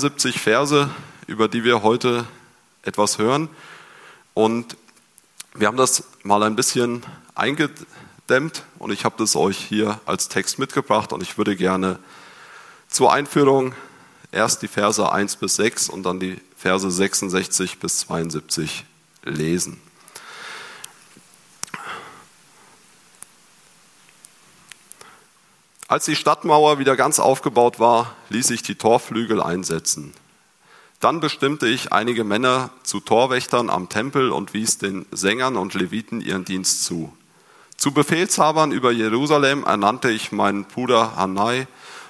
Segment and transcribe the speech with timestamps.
[0.00, 0.90] 70 Verse,
[1.26, 2.26] über die wir heute
[2.82, 3.48] etwas hören.
[4.34, 4.76] Und
[5.54, 7.02] wir haben das mal ein bisschen
[7.34, 11.98] eingedämmt und ich habe das euch hier als Text mitgebracht und ich würde gerne
[12.88, 13.74] zur Einführung
[14.30, 18.84] erst die Verse 1 bis 6 und dann die Verse 66 bis 72
[19.24, 19.80] lesen.
[25.88, 30.12] Als die Stadtmauer wieder ganz aufgebaut war, ließ ich die Torflügel einsetzen.
[31.00, 36.20] Dann bestimmte ich einige Männer zu Torwächtern am Tempel und wies den Sängern und Leviten
[36.20, 37.10] ihren Dienst zu.
[37.78, 41.66] Zu Befehlshabern über Jerusalem ernannte ich meinen Bruder Hanai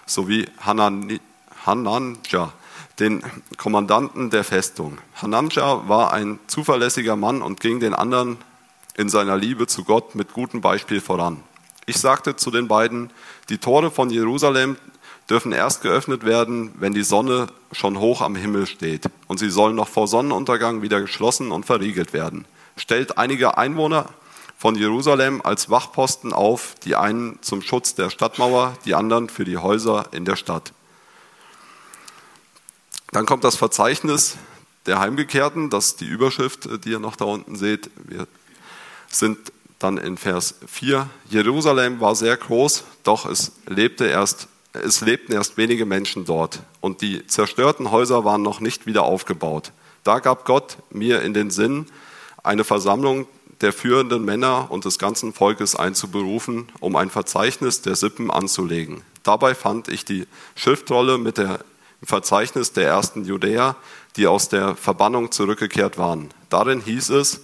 [0.06, 2.52] sowie Hananja,
[2.98, 3.22] den
[3.58, 4.98] Kommandanten der Festung.
[5.14, 8.38] Hananja war ein zuverlässiger Mann und ging den anderen
[8.96, 11.44] in seiner Liebe zu Gott mit gutem Beispiel voran.
[11.88, 13.10] Ich sagte zu den beiden,
[13.48, 14.76] die Tore von Jerusalem
[15.28, 19.04] dürfen erst geöffnet werden, wenn die Sonne schon hoch am Himmel steht.
[19.26, 22.46] Und sie sollen noch vor Sonnenuntergang wieder geschlossen und verriegelt werden.
[22.76, 24.06] Stellt einige Einwohner
[24.56, 29.58] von Jerusalem als Wachposten auf, die einen zum Schutz der Stadtmauer, die anderen für die
[29.58, 30.72] Häuser in der Stadt.
[33.12, 34.36] Dann kommt das Verzeichnis
[34.86, 37.90] der Heimgekehrten, das ist die Überschrift, die ihr noch da unten seht.
[38.04, 38.26] Wir
[39.10, 45.32] sind dann in Vers 4, Jerusalem war sehr groß, doch es lebte erst es lebten
[45.32, 49.72] erst wenige Menschen dort und die zerstörten Häuser waren noch nicht wieder aufgebaut.
[50.04, 51.86] Da gab Gott mir in den Sinn,
[52.42, 53.26] eine Versammlung
[53.60, 59.02] der führenden Männer und des ganzen Volkes einzuberufen, um ein Verzeichnis der Sippen anzulegen.
[59.24, 61.58] Dabei fand ich die Schriftrolle mit dem
[62.02, 63.74] Verzeichnis der ersten Judäer,
[64.16, 66.30] die aus der Verbannung zurückgekehrt waren.
[66.50, 67.40] Darin hieß es,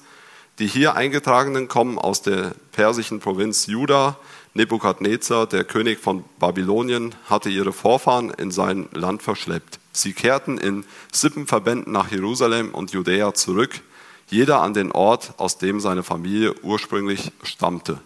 [0.59, 4.17] die hier eingetragenen kommen aus der persischen Provinz Juda.
[4.57, 9.81] Nebukadnezar, der König von Babylonien, hatte ihre Vorfahren in sein Land verschleppt.
[9.93, 13.81] Sie kehrten in Sippenverbänden nach Jerusalem und Judäa zurück,
[14.29, 18.01] jeder an den Ort, aus dem seine Familie ursprünglich stammte.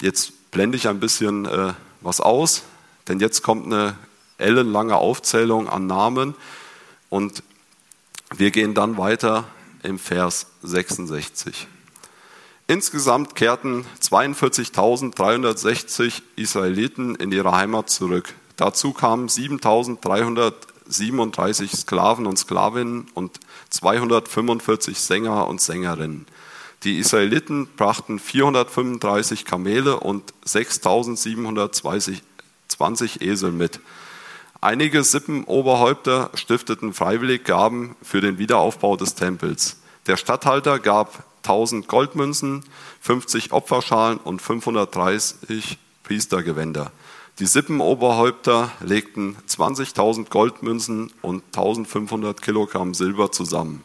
[0.00, 2.62] Jetzt blende ich ein bisschen äh, was aus,
[3.06, 3.96] denn jetzt kommt eine
[4.38, 6.34] ellenlange Aufzählung an Namen
[7.10, 7.42] und
[8.34, 9.44] wir gehen dann weiter
[9.88, 11.66] im Vers 66.
[12.68, 18.34] Insgesamt kehrten 42.360 Israeliten in ihre Heimat zurück.
[18.56, 23.40] Dazu kamen 7.337 Sklaven und Sklavinnen und
[23.70, 26.26] 245 Sänger und Sängerinnen.
[26.84, 33.80] Die Israeliten brachten 435 Kamele und 6.720 Esel mit.
[34.60, 39.76] Einige Sippenoberhäupter stifteten freiwillig Gaben für den Wiederaufbau des Tempels.
[40.08, 42.64] Der Statthalter gab 1000 Goldmünzen,
[43.00, 46.90] 50 Opferschalen und 530 Priestergewänder.
[47.38, 53.84] Die Sippenoberhäupter legten 20.000 Goldmünzen und 1500 Kilogramm Silber zusammen.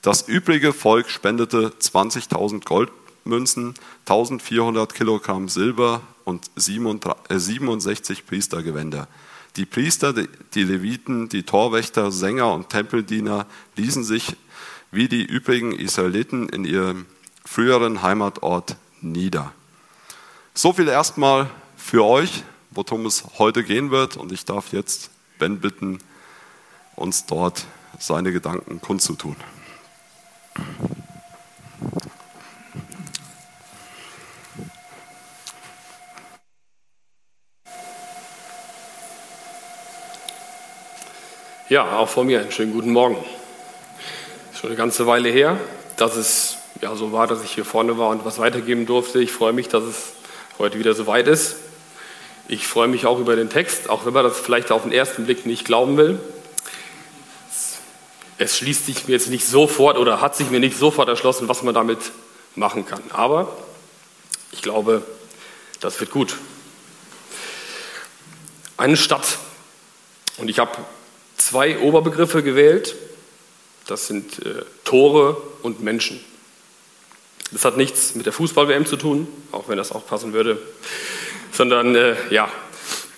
[0.00, 3.74] Das übrige Volk spendete 20.000 Goldmünzen,
[4.06, 9.08] 1400 Kilogramm Silber und 67 Priestergewänder.
[9.56, 13.46] Die Priester, die Leviten, die Torwächter, Sänger und Tempeldiener
[13.76, 14.36] ließen sich
[14.90, 17.06] wie die übrigen Israeliten in ihrem
[17.44, 19.52] früheren Heimatort nieder.
[20.52, 24.16] So viel erstmal für euch, worum es heute gehen wird.
[24.16, 25.98] Und ich darf jetzt Ben bitten,
[26.94, 27.66] uns dort
[27.98, 29.36] seine Gedanken kundzutun.
[41.68, 43.16] Ja, auch von mir einen schönen guten Morgen.
[44.54, 45.58] Schon eine ganze Weile her,
[45.96, 49.20] dass es ja so war, dass ich hier vorne war und was weitergeben durfte.
[49.20, 50.12] Ich freue mich, dass es
[50.60, 51.56] heute wieder so weit ist.
[52.46, 55.24] Ich freue mich auch über den Text, auch wenn man das vielleicht auf den ersten
[55.24, 56.20] Blick nicht glauben will.
[58.38, 61.64] Es schließt sich mir jetzt nicht sofort oder hat sich mir nicht sofort erschlossen, was
[61.64, 61.98] man damit
[62.54, 63.02] machen kann.
[63.10, 63.56] Aber
[64.52, 65.02] ich glaube,
[65.80, 66.36] das wird gut.
[68.76, 69.38] Eine Stadt.
[70.36, 70.70] Und ich habe
[71.36, 72.96] zwei Oberbegriffe gewählt.
[73.86, 76.20] Das sind äh, Tore und Menschen.
[77.52, 80.60] Das hat nichts mit der Fußball-WM zu tun, auch wenn das auch passen würde,
[81.52, 82.50] sondern äh, ja,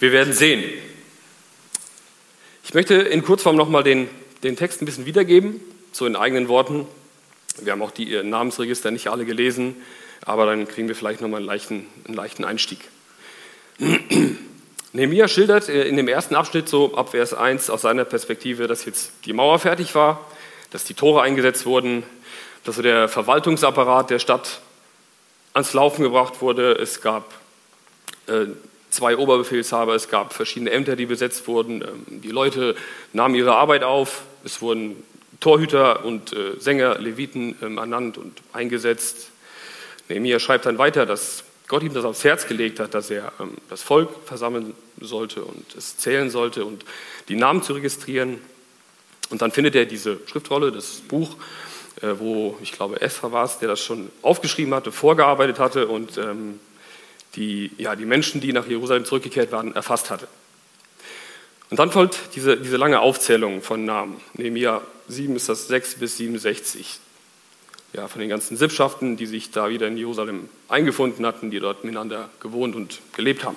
[0.01, 0.63] wir werden sehen.
[2.63, 4.09] Ich möchte in Kurzform nochmal den,
[4.43, 5.61] den Text ein bisschen wiedergeben,
[5.93, 6.87] so in eigenen Worten.
[7.63, 9.77] Wir haben auch die äh, Namensregister nicht alle gelesen,
[10.27, 12.81] aber dann kriegen wir vielleicht nochmal einen leichten, einen leichten Einstieg.
[14.93, 18.85] Nehemiah schildert äh, in dem ersten Abschnitt so ab Vers 1 aus seiner Perspektive, dass
[18.85, 20.27] jetzt die Mauer fertig war,
[20.71, 22.03] dass die Tore eingesetzt wurden,
[22.65, 24.61] dass so der Verwaltungsapparat der Stadt
[25.53, 26.73] ans Laufen gebracht wurde.
[26.73, 27.35] Es gab
[28.27, 28.47] äh,
[28.91, 31.83] zwei Oberbefehlshaber, es gab verschiedene Ämter, die besetzt wurden.
[31.83, 32.75] Ähm, die Leute
[33.13, 35.03] nahmen ihre Arbeit auf, es wurden
[35.41, 39.31] Torhüter und äh, Sänger, Leviten ähm, ernannt und eingesetzt.
[40.09, 43.53] Nehemiah schreibt dann weiter, dass Gott ihm das aufs Herz gelegt hat, dass er ähm,
[43.69, 46.85] das Volk versammeln sollte und es zählen sollte und
[47.29, 48.41] die Namen zu registrieren.
[49.31, 51.37] Und dann findet er diese Schriftrolle, das Buch,
[52.01, 56.17] äh, wo ich glaube Esra war es, der das schon aufgeschrieben hatte, vorgearbeitet hatte und
[56.17, 56.59] ähm,
[57.37, 60.27] die, ja, die Menschen, die nach Jerusalem zurückgekehrt waren, erfasst hatte.
[61.71, 64.19] Und dann folgt diese, diese lange Aufzählung von Namen.
[64.33, 66.99] Nehemiah 7 ist das 6 bis 67
[67.93, 71.85] ja, von den ganzen Sippschaften, die sich da wieder in Jerusalem eingefunden hatten, die dort
[71.85, 73.57] miteinander gewohnt und gelebt haben.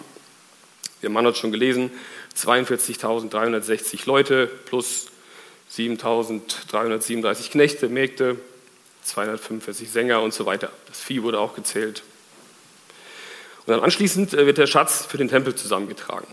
[1.01, 1.91] Der Mann hat schon gelesen,
[2.37, 5.07] 42.360 Leute plus
[5.75, 8.37] 7.337 Knechte, Mägde,
[9.03, 10.71] 245 Sänger und so weiter.
[10.87, 12.03] Das Vieh wurde auch gezählt.
[13.65, 16.27] Und dann anschließend äh, wird der Schatz für den Tempel zusammengetragen.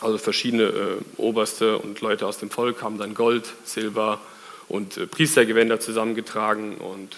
[0.00, 4.20] Also verschiedene äh, Oberste und Leute aus dem Volk haben dann Gold, Silber,
[4.70, 6.76] und äh, Priestergewänder zusammengetragen.
[6.76, 7.16] Und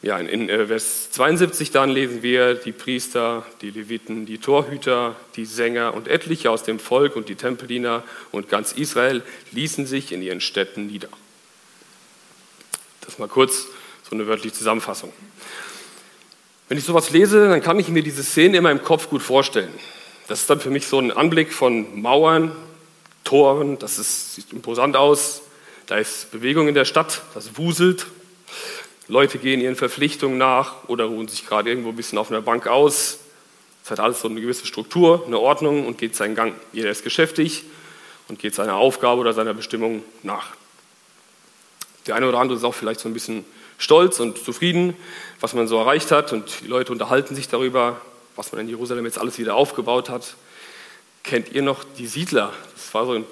[0.00, 5.44] ja, in, äh, Vers 72 dann lesen wir, die Priester, die Leviten, die Torhüter, die
[5.44, 10.22] Sänger und etliche aus dem Volk und die Tempeldiener und ganz Israel ließen sich in
[10.22, 11.08] ihren Städten nieder.
[13.02, 13.66] Das mal kurz
[14.08, 15.12] so eine wörtliche Zusammenfassung.
[16.68, 19.72] Wenn ich sowas lese, dann kann ich mir diese Szene immer im Kopf gut vorstellen.
[20.28, 22.52] Das ist dann für mich so ein Anblick von Mauern,
[23.24, 25.42] Toren, das ist, sieht imposant aus,
[25.92, 28.06] da ist Bewegung in der Stadt, das wuselt.
[29.08, 32.66] Leute gehen ihren Verpflichtungen nach oder ruhen sich gerade irgendwo ein bisschen auf einer Bank
[32.66, 33.18] aus.
[33.84, 36.54] Es hat alles so eine gewisse Struktur, eine Ordnung und geht seinen Gang.
[36.72, 37.64] Jeder ist geschäftig
[38.28, 40.52] und geht seiner Aufgabe oder seiner Bestimmung nach.
[42.06, 43.44] Der eine oder andere ist auch vielleicht so ein bisschen
[43.76, 44.96] stolz und zufrieden,
[45.40, 48.00] was man so erreicht hat und die Leute unterhalten sich darüber,
[48.34, 50.36] was man in Jerusalem jetzt alles wieder aufgebaut hat.
[51.22, 52.50] Kennt ihr noch die Siedler?
[52.76, 53.22] Das war so,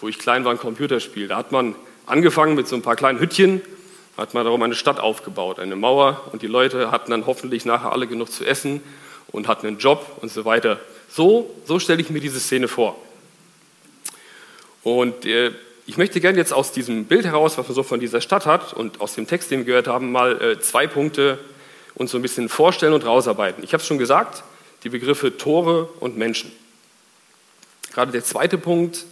[0.00, 1.28] wo ich klein war, ein Computerspiel.
[1.28, 1.76] Da hat man
[2.08, 3.60] Angefangen mit so ein paar kleinen Hüttchen,
[4.16, 7.92] hat man darum eine Stadt aufgebaut, eine Mauer und die Leute hatten dann hoffentlich nachher
[7.92, 8.82] alle genug zu essen
[9.30, 10.80] und hatten einen Job und so weiter.
[11.10, 12.96] So, so stelle ich mir diese Szene vor.
[14.82, 15.52] Und äh,
[15.84, 18.72] ich möchte gerne jetzt aus diesem Bild heraus, was man so von dieser Stadt hat
[18.72, 21.38] und aus dem Text, den wir gehört haben, mal äh, zwei Punkte
[21.94, 23.62] uns so ein bisschen vorstellen und rausarbeiten.
[23.62, 24.44] Ich habe es schon gesagt,
[24.82, 26.52] die Begriffe Tore und Menschen.
[27.92, 29.04] Gerade der zweite Punkt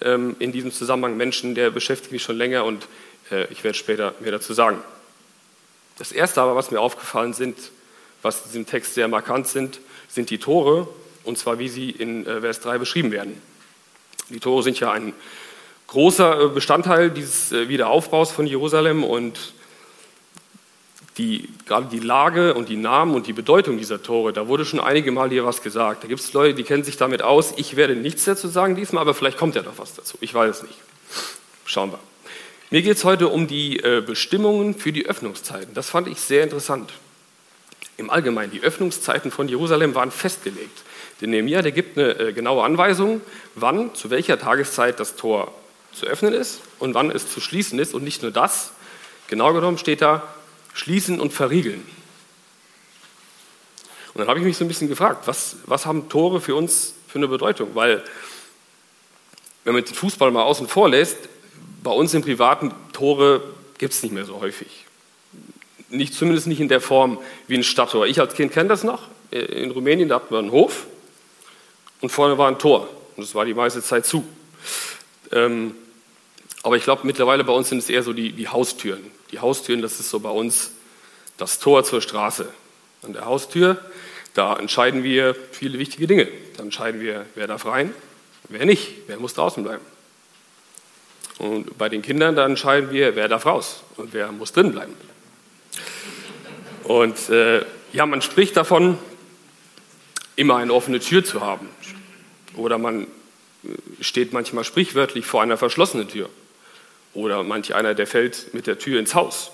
[0.00, 2.86] ähm, in diesem Zusammenhang Menschen, der beschäftigt mich schon länger und
[3.30, 4.78] äh, ich werde später mehr dazu sagen.
[5.98, 7.56] Das Erste aber, was mir aufgefallen sind,
[8.22, 10.88] was in diesem Text sehr markant sind, sind die Tore,
[11.24, 13.40] und zwar wie sie in äh, Vers 3 beschrieben werden.
[14.28, 15.12] Die Tore sind ja ein
[15.86, 19.54] großer äh, Bestandteil dieses Wiederaufbaus von Jerusalem und
[21.18, 24.80] die, gerade die Lage und die Namen und die Bedeutung dieser Tore, da wurde schon
[24.80, 26.04] einige Mal hier was gesagt.
[26.04, 27.54] Da gibt es Leute, die kennen sich damit aus.
[27.56, 30.18] Ich werde nichts dazu sagen diesmal, aber vielleicht kommt ja noch was dazu.
[30.20, 30.78] Ich weiß es nicht.
[31.64, 31.98] Schauen wir.
[32.70, 35.72] Mir geht es heute um die äh, Bestimmungen für die Öffnungszeiten.
[35.72, 36.92] Das fand ich sehr interessant.
[37.96, 40.82] Im Allgemeinen, die Öffnungszeiten von Jerusalem waren festgelegt.
[41.20, 43.22] Der Nehemiah, der gibt eine äh, genaue Anweisung,
[43.54, 45.54] wann, zu welcher Tageszeit das Tor
[45.94, 47.94] zu öffnen ist und wann es zu schließen ist.
[47.94, 48.72] Und nicht nur das,
[49.28, 50.22] genau genommen steht da,
[50.76, 51.82] schließen und verriegeln.
[54.12, 56.94] Und dann habe ich mich so ein bisschen gefragt, was, was haben Tore für uns
[57.08, 57.70] für eine Bedeutung?
[57.74, 58.04] Weil,
[59.64, 61.16] wenn man den Fußball mal außen vor lässt,
[61.82, 63.42] bei uns im privaten Tore
[63.78, 64.68] gibt es nicht mehr so häufig.
[65.88, 67.18] Nicht, zumindest nicht in der Form
[67.48, 68.06] wie ein Stadttor.
[68.06, 69.08] Ich als Kind kenne das noch.
[69.30, 70.86] In Rumänien, da hatten wir einen Hof
[72.00, 72.88] und vorne war ein Tor.
[73.16, 74.24] Und das war die meiste Zeit zu.
[75.32, 75.74] Ähm,
[76.62, 79.15] aber ich glaube, mittlerweile bei uns sind es eher so die, die Haustüren.
[79.32, 80.72] Die Haustüren, das ist so bei uns
[81.36, 82.48] das Tor zur Straße.
[83.02, 83.78] An der Haustür,
[84.34, 86.28] da entscheiden wir viele wichtige Dinge.
[86.56, 87.94] Da entscheiden wir, wer darf rein,
[88.48, 89.84] wer nicht, wer muss draußen bleiben.
[91.38, 94.94] Und bei den Kindern, da entscheiden wir, wer darf raus und wer muss drin bleiben.
[96.84, 98.98] Und äh, ja, man spricht davon,
[100.36, 101.68] immer eine offene Tür zu haben.
[102.56, 103.06] Oder man äh,
[104.00, 106.28] steht manchmal sprichwörtlich vor einer verschlossenen Tür.
[107.16, 109.50] Oder manch einer, der fällt mit der Tür ins Haus.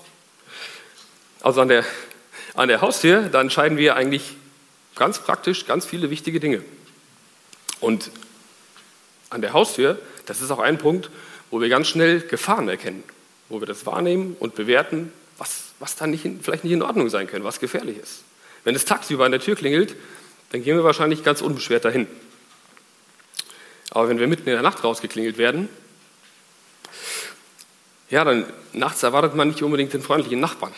[1.39, 1.85] Also an der,
[2.55, 4.35] an der Haustür, da entscheiden wir eigentlich
[4.95, 6.61] ganz praktisch ganz viele wichtige Dinge.
[7.79, 8.11] Und
[9.29, 11.09] an der Haustür, das ist auch ein Punkt,
[11.51, 13.01] wo wir ganz schnell Gefahren erkennen,
[13.47, 17.27] wo wir das wahrnehmen und bewerten, was, was da nicht vielleicht nicht in Ordnung sein
[17.27, 18.23] könnte, was gefährlich ist.
[18.65, 19.95] Wenn es tagsüber an der Tür klingelt,
[20.51, 22.07] dann gehen wir wahrscheinlich ganz unbeschwert dahin.
[23.91, 25.69] Aber wenn wir mitten in der Nacht rausgeklingelt werden,
[28.13, 30.71] ja, dann nachts erwartet man nicht unbedingt den freundlichen Nachbarn.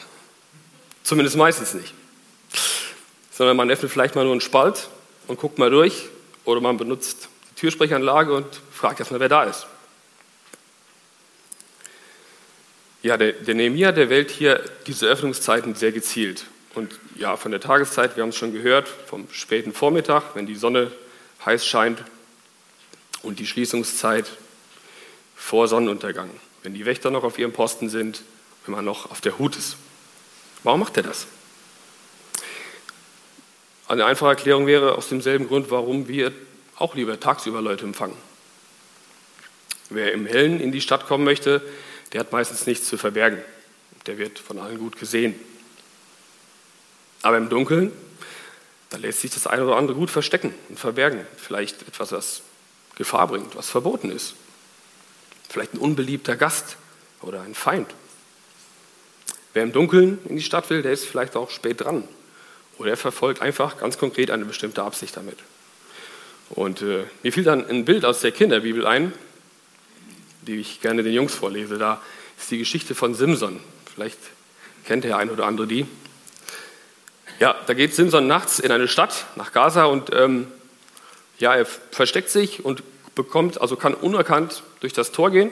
[1.04, 1.94] Zumindest meistens nicht.
[3.30, 4.88] Sondern man öffnet vielleicht mal nur einen Spalt
[5.28, 6.08] und guckt mal durch,
[6.46, 9.68] oder man benutzt die Türsprechanlage und fragt erstmal, wer da ist.
[13.04, 16.46] Ja, der, der Nehemiah, der wählt hier diese Öffnungszeiten sehr gezielt.
[16.74, 20.56] Und ja, von der Tageszeit, wir haben es schon gehört, vom späten Vormittag, wenn die
[20.56, 20.90] Sonne
[21.46, 22.02] heiß scheint,
[23.24, 24.32] und die Schließungszeit
[25.36, 26.30] vor Sonnenuntergang,
[26.66, 28.24] wenn die Wächter noch auf ihrem Posten sind,
[28.66, 29.78] wenn man noch auf der Hut ist.
[30.64, 31.28] Warum macht er das?
[33.88, 36.34] Eine einfache Erklärung wäre aus demselben Grund, warum wir
[36.76, 38.18] auch lieber tagsüber Leute empfangen.
[39.92, 41.62] Wer im Hellen in die Stadt kommen möchte,
[42.12, 43.40] der hat meistens nichts zu verbergen.
[44.08, 45.36] Der wird von allen gut gesehen.
[47.22, 47.92] Aber im Dunkeln,
[48.90, 51.28] da lässt sich das eine oder andere gut verstecken und verbergen.
[51.38, 52.42] Vielleicht etwas, was
[52.96, 54.34] Gefahr bringt, was verboten ist.
[55.50, 56.78] Vielleicht ein unbeliebter Gast
[57.22, 57.94] oder ein Feind.
[59.54, 62.04] Wer im Dunkeln in die Stadt will, der ist vielleicht auch spät dran.
[62.78, 65.38] Oder er verfolgt einfach ganz konkret eine bestimmte Absicht damit.
[66.50, 69.14] Und äh, mir fiel dann ein Bild aus der Kinderbibel ein,
[70.42, 71.78] die ich gerne den Jungs vorlese.
[71.78, 72.02] Da
[72.38, 73.60] ist die Geschichte von Simson.
[73.94, 74.20] Vielleicht
[74.86, 75.86] kennt der ein oder andere die.
[77.40, 80.48] Ja, da geht Simson nachts in eine Stadt nach Gaza und ähm,
[81.38, 82.84] ja, er versteckt sich und
[83.16, 85.52] bekommt, also kann unerkannt durch das Tor gehen.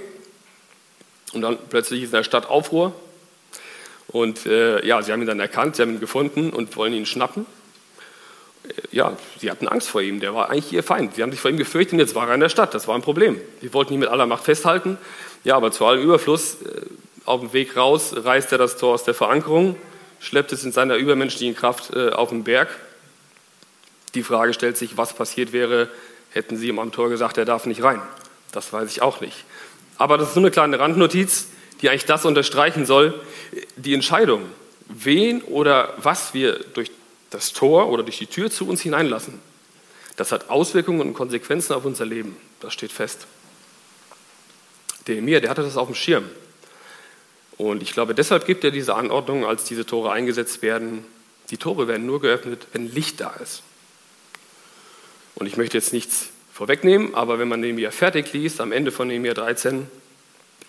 [1.33, 2.93] Und dann plötzlich ist in der Stadt Aufruhr.
[4.07, 7.05] Und äh, ja, sie haben ihn dann erkannt, sie haben ihn gefunden und wollen ihn
[7.05, 7.45] schnappen.
[8.67, 11.15] Äh, ja, sie hatten Angst vor ihm, der war eigentlich ihr Feind.
[11.15, 12.95] Sie haben sich vor ihm gefürchtet und jetzt war er in der Stadt, das war
[12.95, 13.39] ein Problem.
[13.61, 14.97] Sie wollten ihn mit aller Macht festhalten.
[15.43, 16.81] Ja, aber zu allem Überfluss, äh,
[17.25, 19.77] auf dem Weg raus, reißt er das Tor aus der Verankerung
[20.23, 22.69] schleppt es in seiner übermenschlichen Kraft äh, auf den Berg.
[24.15, 25.89] Die Frage stellt sich, was passiert wäre,
[26.33, 28.01] hätten sie ihm am Tor gesagt, er darf nicht rein.
[28.51, 29.45] Das weiß ich auch nicht.
[29.97, 31.47] Aber das ist nur eine kleine Randnotiz,
[31.81, 33.19] die eigentlich das unterstreichen soll.
[33.75, 34.43] Die Entscheidung,
[34.87, 36.91] wen oder was wir durch
[37.29, 39.39] das Tor oder durch die Tür zu uns hineinlassen,
[40.15, 42.37] das hat Auswirkungen und Konsequenzen auf unser Leben.
[42.59, 43.25] Das steht fest.
[45.07, 46.25] Der Emir, der hatte das auf dem Schirm.
[47.57, 51.05] Und ich glaube, deshalb gibt er diese Anordnung, als diese Tore eingesetzt werden.
[51.49, 53.63] Die Tore werden nur geöffnet, wenn Licht da ist.
[55.35, 59.07] Und ich möchte jetzt nichts vorwegnehmen, aber wenn man Nehemiah fertig liest, am Ende von
[59.07, 59.87] Nehemiah 13,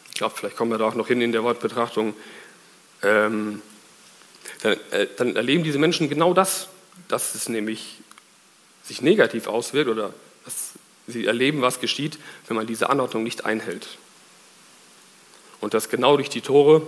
[0.09, 2.14] ich glaube, vielleicht kommen wir da auch noch hin in der Wortbetrachtung,
[3.02, 3.61] ähm,
[4.62, 6.68] dann, äh, dann erleben diese Menschen genau das,
[7.09, 7.99] dass es nämlich
[8.85, 10.73] sich negativ auswirkt oder dass
[11.06, 12.18] sie erleben, was geschieht,
[12.49, 13.99] wenn man diese Anordnung nicht einhält.
[15.61, 16.87] Und dass genau durch die Tore,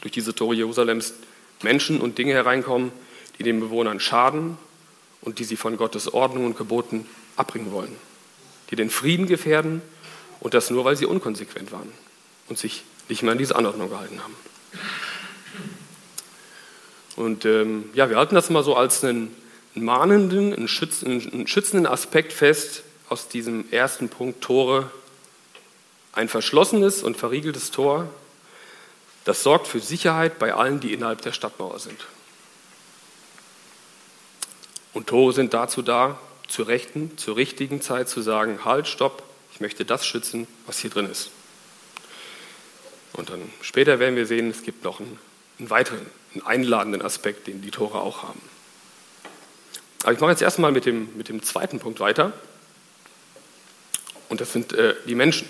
[0.00, 1.14] durch diese Tore Jerusalems
[1.62, 2.92] Menschen und Dinge hereinkommen,
[3.38, 4.58] die den Bewohnern schaden
[5.22, 7.96] und die sie von Gottes Ordnung und Geboten abbringen wollen.
[8.70, 9.82] Die den Frieden gefährden
[10.40, 11.90] und das nur, weil sie unkonsequent waren
[12.48, 14.34] und sich nicht mehr an diese Anordnung gehalten haben.
[17.16, 19.34] Und ähm, ja, wir halten das mal so als einen
[19.74, 24.90] mahnenden, einen schützenden Aspekt fest aus diesem ersten Punkt Tore
[26.12, 28.08] ein verschlossenes und verriegeltes Tor,
[29.24, 31.98] das sorgt für Sicherheit bei allen, die innerhalb der Stadtmauer sind.
[34.92, 36.18] Und Tore sind dazu da,
[36.48, 39.22] zur rechten, zur richtigen Zeit zu sagen, halt, stopp,
[39.54, 41.30] ich möchte das schützen, was hier drin ist.
[43.12, 45.18] Und dann später werden wir sehen, es gibt noch einen,
[45.58, 48.40] einen weiteren, einen einladenden Aspekt, den die Tore auch haben.
[50.02, 52.32] Aber ich mache jetzt erstmal mit dem, mit dem zweiten Punkt weiter.
[54.28, 55.48] Und das sind äh, die Menschen.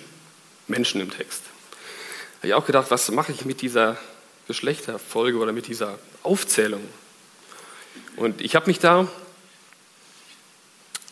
[0.69, 1.43] Menschen im Text.
[1.45, 3.97] Da habe ich auch gedacht, was mache ich mit dieser
[4.47, 6.83] Geschlechterfolge oder mit dieser Aufzählung?
[8.17, 9.09] Und ich habe mich da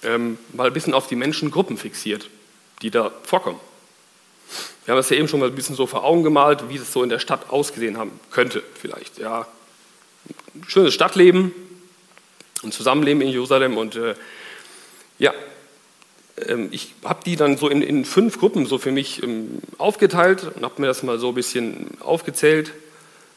[0.02, 2.28] ähm, mal ein bisschen auf die Menschengruppen fixiert,
[2.83, 3.61] die da vorkommen.
[4.85, 6.92] Wir haben es ja eben schon mal ein bisschen so vor Augen gemalt, wie es
[6.92, 9.19] so in der Stadt ausgesehen haben könnte, vielleicht.
[9.19, 9.47] Ja,
[10.66, 11.52] schönes Stadtleben,
[12.62, 14.14] ein Zusammenleben in Jerusalem und äh,
[15.19, 15.35] ja,
[16.47, 20.50] ähm, ich habe die dann so in, in, fünf Gruppen so für mich ähm, aufgeteilt
[20.54, 22.73] und habe mir das mal so ein bisschen aufgezählt.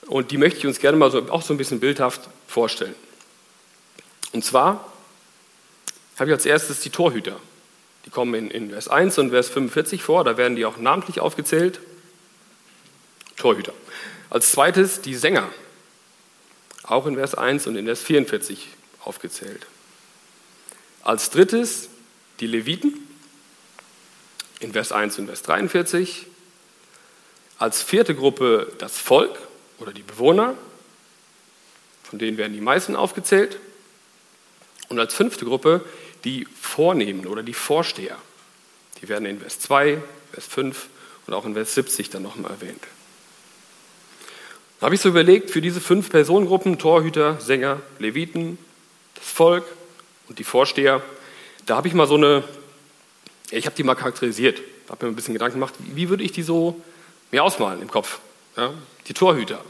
[0.07, 2.95] Und die möchte ich uns gerne mal so, auch so ein bisschen bildhaft vorstellen.
[4.31, 4.92] Und zwar
[6.19, 7.39] habe ich als erstes die Torhüter.
[8.05, 11.19] Die kommen in, in Vers 1 und Vers 45 vor, da werden die auch namentlich
[11.19, 11.79] aufgezählt.
[13.37, 13.73] Torhüter.
[14.29, 15.49] Als zweites die Sänger,
[16.83, 18.67] auch in Vers 1 und in Vers 44
[19.01, 19.65] aufgezählt.
[21.01, 21.89] Als drittes
[22.39, 22.93] die Leviten
[24.59, 26.27] in Vers 1 und Vers 43,
[27.57, 29.37] als vierte Gruppe das Volk
[29.79, 30.55] oder die Bewohner,
[32.03, 33.59] von denen werden die meisten aufgezählt,
[34.89, 35.83] und als fünfte Gruppe
[36.23, 38.17] die Vornehmen oder die Vorsteher.
[39.01, 40.01] Die werden in Vers 2,
[40.31, 40.87] Vers 5
[41.27, 42.83] und auch in Vers 70 dann nochmal erwähnt.
[44.79, 48.57] Da habe ich so überlegt, für diese fünf Personengruppen, Torhüter, Sänger, Leviten,
[49.15, 49.65] das Volk
[50.27, 51.01] und die Vorsteher,
[51.65, 52.43] da habe ich mal so eine,
[53.49, 56.43] ich habe die mal charakterisiert, habe mir ein bisschen Gedanken gemacht, wie würde ich die
[56.43, 56.81] so
[57.31, 58.19] mir ausmalen im Kopf?
[58.57, 58.73] Ja?
[59.07, 59.63] Die Torhüter.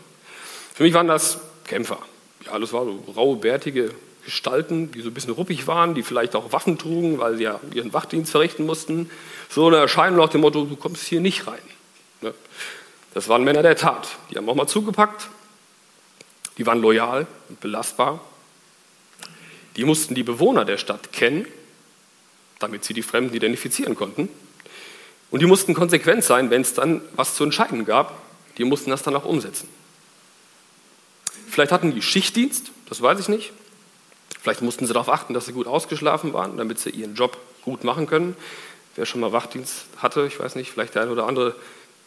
[0.73, 1.99] Für mich waren das Kämpfer.
[2.45, 3.93] Ja, das waren so raue, bärtige
[4.25, 7.59] Gestalten, die so ein bisschen ruppig waren, die vielleicht auch Waffen trugen, weil sie ja
[7.73, 9.09] ihren Wachdienst verrichten mussten.
[9.49, 11.61] So eine Erscheinung nach dem Motto, du kommst hier nicht rein.
[12.21, 12.33] Ne?
[13.13, 14.07] Das waren Männer der Tat.
[14.31, 15.29] Die haben auch mal zugepackt.
[16.57, 18.21] Die waren loyal und belastbar.
[19.75, 21.47] Die mussten die Bewohner der Stadt kennen,
[22.59, 24.29] damit sie die Fremden identifizieren konnten.
[25.31, 28.21] Und die mussten konsequent sein, wenn es dann was zu entscheiden gab.
[28.57, 29.67] Die mussten das dann auch umsetzen.
[31.49, 33.51] Vielleicht hatten die Schichtdienst, das weiß ich nicht.
[34.43, 37.85] Vielleicht mussten sie darauf achten, dass sie gut ausgeschlafen waren, damit sie ihren Job gut
[37.85, 38.35] machen können.
[38.97, 41.55] Wer schon mal Wachdienst hatte, ich weiß nicht, vielleicht der eine oder andere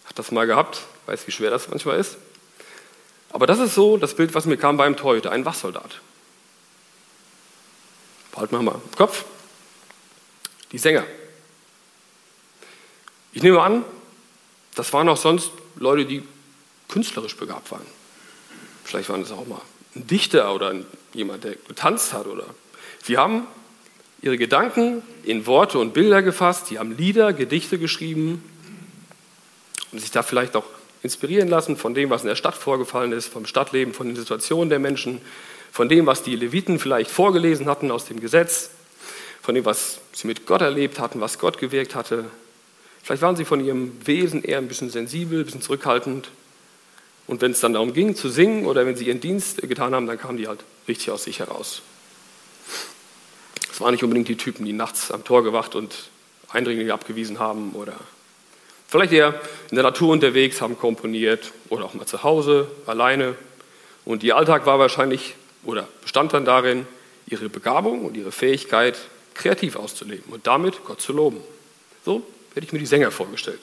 [0.04, 2.18] hat das mal gehabt, weiß, wie schwer das manchmal ist.
[3.30, 6.02] Aber das ist so das Bild, was mir kam beim Torhüter, ein Wachsoldat.
[8.32, 9.24] Behalten wir mal im Kopf.
[10.72, 11.04] Die Sänger.
[13.32, 13.82] Ich nehme an,
[14.74, 16.22] das waren auch sonst Leute, die
[16.90, 17.86] künstlerisch begabt waren.
[18.84, 19.62] Vielleicht waren es auch mal
[19.96, 20.74] ein Dichter oder
[21.12, 22.26] jemand, der getanzt hat.
[22.26, 22.44] Oder
[23.02, 23.46] sie haben
[24.22, 28.42] ihre Gedanken in Worte und Bilder gefasst, sie haben Lieder, Gedichte geschrieben
[29.92, 30.64] und sich da vielleicht auch
[31.02, 34.68] inspirieren lassen von dem, was in der Stadt vorgefallen ist, vom Stadtleben, von den Situationen
[34.68, 35.20] der Menschen,
[35.70, 38.70] von dem, was die Leviten vielleicht vorgelesen hatten aus dem Gesetz,
[39.42, 42.24] von dem, was sie mit Gott erlebt hatten, was Gott gewirkt hatte.
[43.02, 46.28] Vielleicht waren sie von ihrem Wesen eher ein bisschen sensibel, ein bisschen zurückhaltend.
[47.26, 50.06] Und wenn es dann darum ging zu singen oder wenn sie ihren Dienst getan haben,
[50.06, 51.82] dann kamen die halt richtig aus sich heraus.
[53.70, 56.08] Es waren nicht unbedingt die Typen, die nachts am Tor gewacht und
[56.48, 57.94] Eindringlinge abgewiesen haben oder
[58.88, 59.40] vielleicht eher
[59.70, 63.34] in der Natur unterwegs, haben komponiert oder auch mal zu Hause, alleine.
[64.04, 66.86] Und ihr Alltag war wahrscheinlich oder bestand dann darin,
[67.26, 68.96] ihre Begabung und ihre Fähigkeit
[69.34, 71.40] kreativ auszuleben und damit Gott zu loben.
[72.04, 72.22] So
[72.54, 73.60] hätte ich mir die Sänger vorgestellt.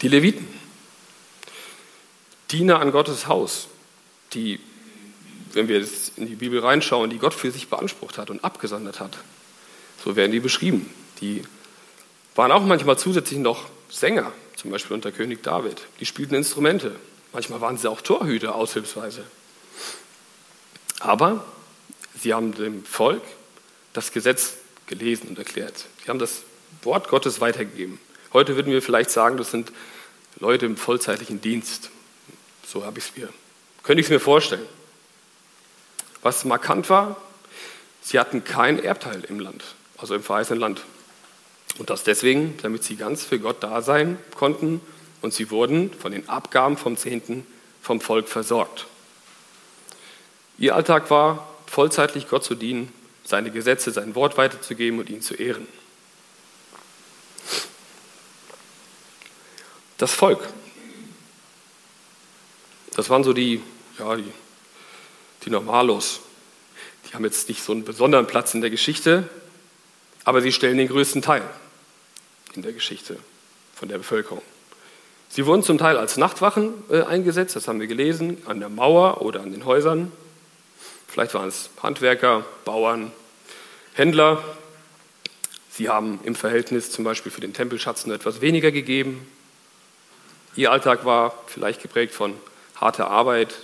[0.00, 0.65] Die Leviten.
[2.50, 3.68] Diener an Gottes Haus,
[4.32, 4.60] die,
[5.52, 9.00] wenn wir jetzt in die Bibel reinschauen, die Gott für sich beansprucht hat und abgesondert
[9.00, 9.16] hat.
[10.04, 10.88] So werden die beschrieben.
[11.20, 11.42] Die
[12.34, 15.82] waren auch manchmal zusätzlich noch Sänger, zum Beispiel unter König David.
[16.00, 16.94] Die spielten Instrumente.
[17.32, 19.24] Manchmal waren sie auch Torhüter aushilfsweise.
[21.00, 21.44] Aber
[22.20, 23.22] sie haben dem Volk
[23.92, 24.54] das Gesetz
[24.86, 25.86] gelesen und erklärt.
[26.04, 26.42] Sie haben das
[26.82, 27.98] Wort Gottes weitergegeben.
[28.32, 29.72] Heute würden wir vielleicht sagen, das sind
[30.38, 31.90] Leute im vollzeitlichen Dienst.
[32.66, 33.28] So habe ich es mir,
[33.82, 34.66] könnte ich es mir vorstellen.
[36.22, 37.16] Was markant war,
[38.02, 39.62] sie hatten kein Erbteil im Land,
[39.96, 40.82] also im verheißenen Land.
[41.78, 44.80] Und das deswegen, damit sie ganz für Gott da sein konnten
[45.22, 47.46] und sie wurden von den Abgaben vom Zehnten
[47.82, 48.86] vom Volk versorgt.
[50.58, 52.92] Ihr Alltag war, vollzeitlich Gott zu dienen,
[53.24, 55.68] seine Gesetze, sein Wort weiterzugeben und ihn zu ehren.
[59.98, 60.40] Das Volk,
[62.96, 63.62] das waren so die,
[63.98, 64.32] ja, die,
[65.44, 66.20] die Normalos.
[67.06, 69.28] Die haben jetzt nicht so einen besonderen Platz in der Geschichte,
[70.24, 71.42] aber sie stellen den größten Teil
[72.54, 73.18] in der Geschichte
[73.74, 74.42] von der Bevölkerung.
[75.28, 79.20] Sie wurden zum Teil als Nachtwachen äh, eingesetzt, das haben wir gelesen, an der Mauer
[79.20, 80.10] oder an den Häusern.
[81.06, 83.12] Vielleicht waren es Handwerker, Bauern,
[83.92, 84.42] Händler.
[85.70, 89.28] Sie haben im Verhältnis zum Beispiel für den Tempelschatz nur etwas weniger gegeben.
[90.54, 92.32] Ihr Alltag war vielleicht geprägt von
[92.80, 93.54] harte Arbeit,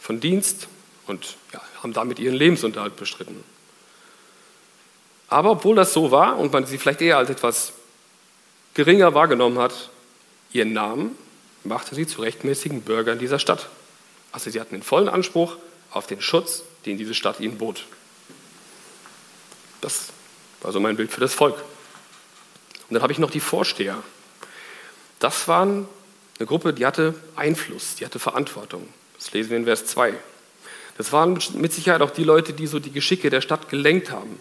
[0.00, 0.66] von Dienst
[1.06, 3.44] und ja, haben damit ihren Lebensunterhalt bestritten.
[5.28, 7.72] Aber obwohl das so war und man sie vielleicht eher als etwas
[8.74, 9.90] geringer wahrgenommen hat,
[10.52, 11.16] ihren Namen
[11.62, 13.68] machte sie zu rechtmäßigen Bürgern dieser Stadt.
[14.32, 15.56] Also sie hatten den vollen Anspruch
[15.90, 17.84] auf den Schutz, den diese Stadt ihnen bot.
[19.80, 20.06] Das
[20.62, 21.56] war so mein Bild für das Volk.
[22.88, 24.02] Und dann habe ich noch die Vorsteher.
[25.20, 25.86] Das waren
[26.40, 28.88] eine Gruppe, die hatte Einfluss, die hatte Verantwortung.
[29.18, 30.14] Das lesen wir in Vers 2.
[30.96, 34.40] Das waren mit Sicherheit auch die Leute, die so die Geschicke der Stadt gelenkt haben.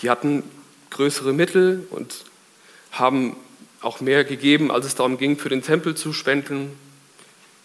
[0.00, 0.44] Die hatten
[0.90, 2.24] größere Mittel und
[2.92, 3.36] haben
[3.80, 6.78] auch mehr gegeben, als es darum ging, für den Tempel zu spenden.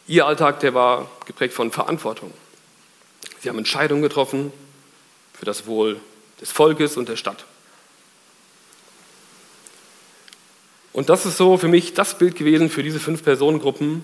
[0.07, 2.33] Ihr Alltag, der war geprägt von Verantwortung.
[3.41, 4.51] Sie haben Entscheidungen getroffen
[5.33, 5.99] für das Wohl
[6.41, 7.45] des Volkes und der Stadt.
[10.93, 14.03] Und das ist so für mich das Bild gewesen für diese fünf Personengruppen.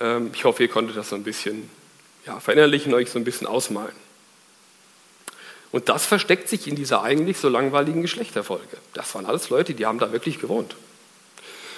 [0.00, 1.70] Ähm, ich hoffe, ihr konntet das so ein bisschen
[2.26, 3.94] ja, verinnerlichen, euch so ein bisschen ausmalen.
[5.70, 8.76] Und das versteckt sich in dieser eigentlich so langweiligen Geschlechterfolge.
[8.92, 10.74] Das waren alles Leute, die haben da wirklich gewohnt.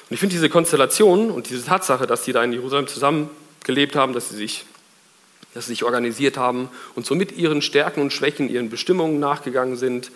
[0.09, 4.13] Und ich finde diese Konstellation und diese Tatsache, dass die da in Jerusalem zusammengelebt haben,
[4.13, 4.67] dass sie sich
[5.57, 10.11] dass sie sich organisiert haben und somit ihren Stärken und Schwächen, ihren Bestimmungen nachgegangen sind.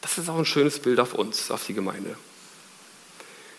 [0.00, 2.16] Das ist auch ein schönes Bild auf uns, auf die Gemeinde.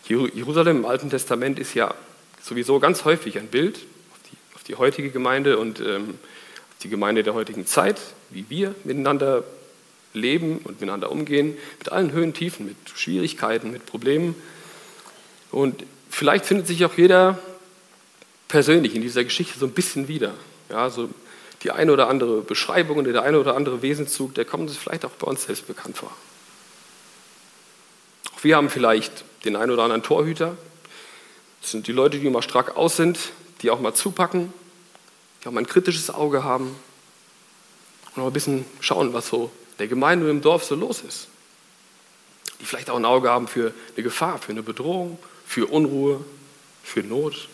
[0.08, 1.94] Jerusalem im Alten Testament ist ja
[2.42, 3.78] sowieso ganz häufig ein Bild
[4.12, 6.12] auf die, auf die heutige Gemeinde und ähm,
[6.72, 9.44] auf die Gemeinde der heutigen Zeit, wie wir miteinander
[10.14, 14.36] leben und miteinander umgehen, mit allen Höhen, Tiefen, mit Schwierigkeiten, mit Problemen.
[15.52, 17.40] Und vielleicht findet sich auch jeder
[18.48, 20.34] persönlich in dieser Geschichte so ein bisschen wieder.
[20.70, 21.10] Ja, so
[21.64, 25.06] die eine oder andere Beschreibung oder der eine oder andere Wesenszug, der kommt uns vielleicht
[25.06, 26.12] auch bei uns selbst bekannt vor.
[28.36, 30.56] Auch wir haben vielleicht den einen oder anderen Torhüter.
[31.62, 33.18] Das sind die Leute, die immer stark aus sind,
[33.62, 34.54] die auch mal zupacken,
[35.42, 36.76] die auch mal ein kritisches Auge haben
[38.16, 41.28] und auch ein bisschen schauen, was so der Gemeinde und im Dorf so los ist.
[42.60, 46.24] Die vielleicht auch ein Auge haben für eine Gefahr, für eine Bedrohung, für Unruhe,
[46.84, 47.48] für Not.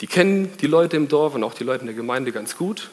[0.00, 2.90] Die kennen die Leute im Dorf und auch die Leute in der Gemeinde ganz gut.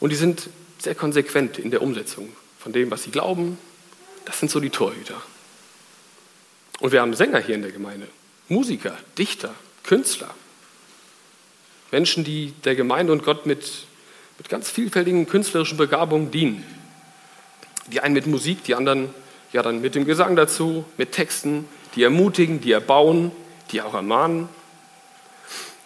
[0.00, 3.58] Und die sind sehr konsequent in der Umsetzung von dem, was sie glauben.
[4.24, 5.20] Das sind so die Torhüter.
[6.80, 8.08] Und wir haben Sänger hier in der Gemeinde,
[8.48, 10.34] Musiker, Dichter, Künstler.
[11.90, 13.86] Menschen, die der Gemeinde und Gott mit,
[14.36, 16.64] mit ganz vielfältigen künstlerischen Begabungen dienen.
[17.86, 19.12] Die einen mit Musik, die anderen
[19.52, 23.32] ja dann mit dem Gesang dazu, mit Texten, die ermutigen, die erbauen,
[23.72, 24.48] die auch ermahnen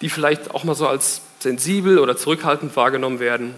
[0.03, 3.55] die vielleicht auch mal so als sensibel oder zurückhaltend wahrgenommen werden,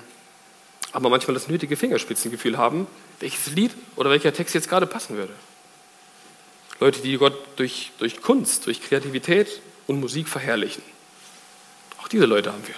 [0.93, 2.87] aber manchmal das nötige Fingerspitzengefühl haben,
[3.19, 5.33] welches Lied oder welcher Text jetzt gerade passen würde.
[6.81, 10.83] Leute, die Gott durch, durch Kunst, durch Kreativität und Musik verherrlichen.
[12.03, 12.75] Auch diese Leute haben wir.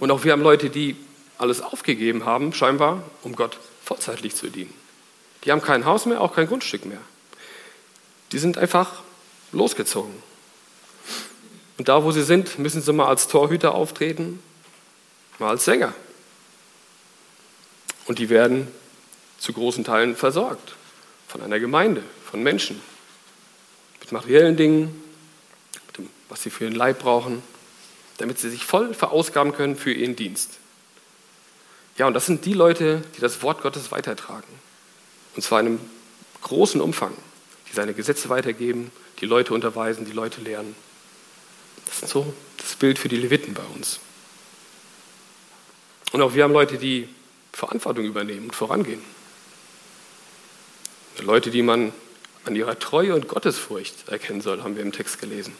[0.00, 0.96] Und auch wir haben Leute, die
[1.38, 4.72] alles aufgegeben haben, scheinbar, um Gott vollzeitlich zu dienen.
[5.44, 7.00] Die haben kein Haus mehr, auch kein Grundstück mehr.
[8.32, 9.02] Die sind einfach
[9.52, 10.14] losgezogen.
[11.78, 14.42] Und da, wo sie sind, müssen sie mal als Torhüter auftreten,
[15.38, 15.94] mal als Sänger.
[18.04, 18.68] Und die werden
[19.38, 20.74] zu großen Teilen versorgt
[21.30, 22.80] von einer Gemeinde, von Menschen,
[24.00, 25.02] mit materiellen Dingen,
[25.86, 27.40] mit dem, was sie für ihren Leib brauchen,
[28.18, 30.58] damit sie sich voll verausgaben können für ihren Dienst.
[31.98, 34.48] Ja, und das sind die Leute, die das Wort Gottes weitertragen.
[35.36, 35.80] Und zwar in einem
[36.42, 37.12] großen Umfang,
[37.70, 38.90] die seine Gesetze weitergeben,
[39.20, 40.74] die Leute unterweisen, die Leute lehren.
[41.86, 44.00] Das ist so das Bild für die Leviten bei uns.
[46.10, 47.08] Und auch wir haben Leute, die
[47.52, 49.19] Verantwortung übernehmen und vorangehen.
[51.22, 51.92] Leute, die man
[52.44, 55.54] an ihrer Treue und Gottesfurcht erkennen soll, haben wir im Text gelesen.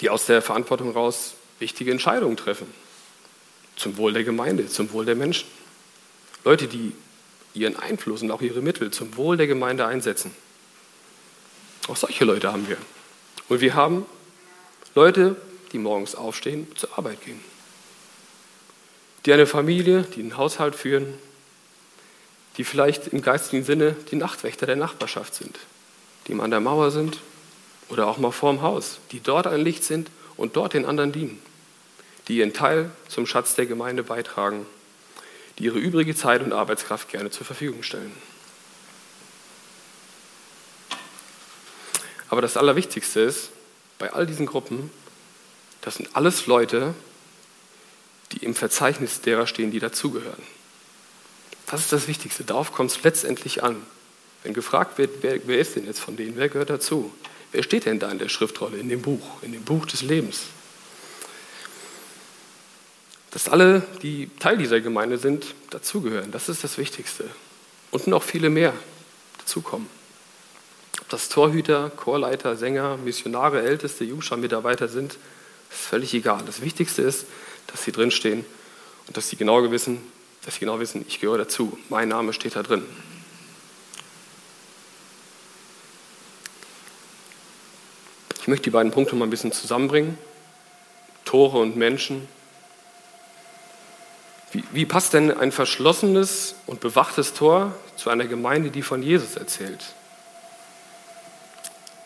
[0.00, 2.72] Die aus der Verantwortung raus wichtige Entscheidungen treffen.
[3.76, 5.46] Zum Wohl der Gemeinde, zum Wohl der Menschen.
[6.44, 6.92] Leute, die
[7.54, 10.30] ihren Einfluss und auch ihre Mittel zum Wohl der Gemeinde einsetzen.
[11.88, 12.76] Auch solche Leute haben wir.
[13.48, 14.06] Und wir haben
[14.94, 15.36] Leute,
[15.72, 17.40] die morgens aufstehen, zur Arbeit gehen.
[19.26, 21.14] Die eine Familie, die einen Haushalt führen,
[22.58, 25.58] die vielleicht im geistigen Sinne die Nachtwächter der Nachbarschaft sind,
[26.26, 27.20] die mal an der Mauer sind
[27.88, 31.40] oder auch mal vorm Haus, die dort ein Licht sind und dort den anderen dienen,
[32.26, 34.66] die ihren Teil zum Schatz der Gemeinde beitragen,
[35.58, 38.12] die ihre übrige Zeit und Arbeitskraft gerne zur Verfügung stellen.
[42.28, 43.50] Aber das Allerwichtigste ist,
[43.98, 44.90] bei all diesen Gruppen,
[45.80, 46.94] das sind alles Leute,
[48.32, 50.57] die im Verzeichnis derer stehen, die dazugehören.
[51.70, 52.44] Das ist das Wichtigste.
[52.44, 53.76] Darauf kommt es letztendlich an.
[54.42, 57.12] Wenn gefragt wird, wer, wer ist denn jetzt von denen, wer gehört dazu?
[57.52, 60.42] Wer steht denn da in der Schriftrolle, in dem Buch, in dem Buch des Lebens?
[63.30, 67.24] Dass alle, die Teil dieser Gemeinde sind, dazugehören, das ist das Wichtigste.
[67.90, 68.72] Und noch viele mehr
[69.38, 69.88] dazukommen.
[71.00, 75.18] Ob das Torhüter, Chorleiter, Sänger, Missionare, Älteste, Jungschar-Mitarbeiter sind,
[75.70, 76.42] ist völlig egal.
[76.46, 77.26] Das Wichtigste ist,
[77.66, 78.44] dass sie drinstehen
[79.06, 80.00] und dass sie genau wissen,
[80.48, 81.78] dass sie genau wissen, ich gehöre dazu.
[81.90, 82.82] Mein Name steht da drin.
[88.40, 90.16] Ich möchte die beiden Punkte mal ein bisschen zusammenbringen.
[91.26, 92.26] Tore und Menschen.
[94.52, 99.36] Wie, wie, passt denn ein verschlossenes und bewachtes Tor zu einer Gemeinde, die von Jesus
[99.36, 99.84] erzählt?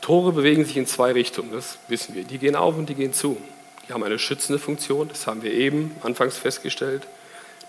[0.00, 2.24] Tore bewegen sich in zwei Richtungen, das wissen wir.
[2.24, 3.40] Die gehen auf und die gehen zu.
[3.86, 7.06] Die haben eine schützende Funktion, das haben wir eben anfangs festgestellt.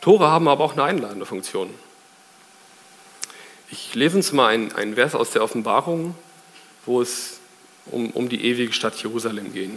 [0.03, 1.73] Tore haben aber auch eine einladende Funktion.
[3.71, 6.13] Ich lese uns mal einen, einen Vers aus der Offenbarung,
[6.85, 7.39] wo es
[7.85, 9.71] um, um die ewige Stadt Jerusalem geht,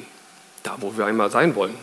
[0.64, 1.76] da wo wir einmal sein wollen.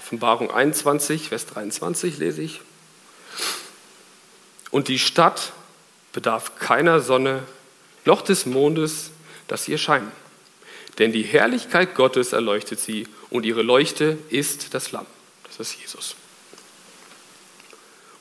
[0.00, 2.62] Offenbarung 21, Vers 23 lese ich.
[4.72, 5.52] Und die Stadt
[6.12, 7.44] bedarf keiner Sonne
[8.06, 9.12] noch des Mondes,
[9.46, 10.10] dass sie erscheinen.
[10.98, 15.06] Denn die Herrlichkeit Gottes erleuchtet sie und ihre Leuchte ist das Lamm.
[15.44, 16.16] Das ist Jesus.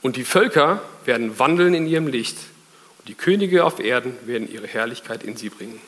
[0.08, 2.38] Und die Völker werden wandeln in ihrem Licht
[2.98, 5.82] und die Könige auf Erden werden ihre Herrlichkeit in sie bringen.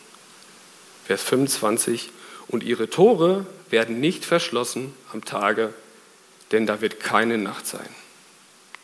[1.05, 2.10] Vers 25.
[2.49, 5.73] Und ihre Tore werden nicht verschlossen am Tage,
[6.51, 7.88] denn da wird keine Nacht sein.